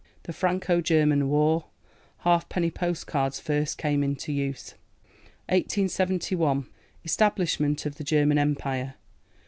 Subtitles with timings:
[0.23, 1.65] The Franco German War.
[2.21, 4.73] Halfpenny postcards first came into use.
[5.49, 6.65] 1871.
[7.05, 8.95] Establishment of the German Empire.